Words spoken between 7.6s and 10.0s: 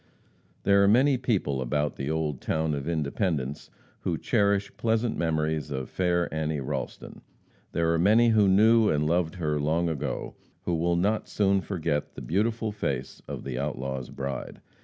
There are many who knew and loved her long